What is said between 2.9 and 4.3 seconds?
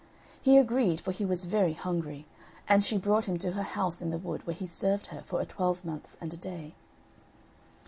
brought him to her house in the